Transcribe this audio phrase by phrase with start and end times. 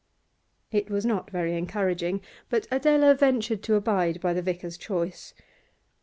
[0.71, 5.35] It was not very encouraging, but Adela ventured to abide by the vicar's choice.